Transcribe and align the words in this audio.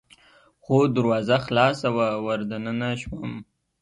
خو 0.63 0.75
دروازه 0.95 1.37
خلاصه 1.45 1.87
وه، 1.95 2.07
ور 2.25 2.39
دننه 2.49 2.89
شوم. 3.01 3.31